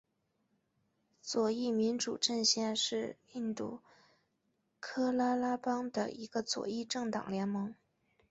[1.21, 3.81] 左翼民主阵线是印度
[4.81, 7.75] 喀拉拉邦的一个左翼政党联盟。